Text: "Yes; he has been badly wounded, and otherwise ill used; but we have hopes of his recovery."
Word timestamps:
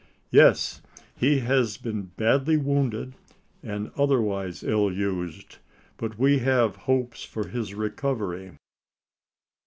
"Yes; 0.31 0.81
he 1.15 1.41
has 1.41 1.77
been 1.77 2.05
badly 2.17 2.57
wounded, 2.57 3.13
and 3.61 3.91
otherwise 3.95 4.63
ill 4.63 4.91
used; 4.91 5.59
but 5.97 6.17
we 6.17 6.39
have 6.39 6.75
hopes 6.89 7.29
of 7.37 7.51
his 7.51 7.75
recovery." 7.75 8.53